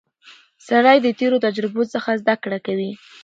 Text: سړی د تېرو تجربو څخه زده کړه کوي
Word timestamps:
سړی 0.67 0.97
د 1.01 1.07
تېرو 1.19 1.37
تجربو 1.45 1.81
څخه 1.93 2.09
زده 2.21 2.35
کړه 2.43 2.57
کوي 2.65 2.91